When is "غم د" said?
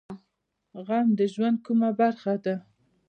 0.85-1.21